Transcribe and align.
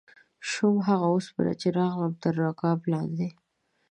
شوم 0.49 0.75
هغه 0.87 1.07
اوسپنه 1.13 1.53
چې 1.61 1.67
راغلم 1.77 2.13
تر 2.23 2.33
رکاب 2.43 2.79
لاندې 2.93 3.29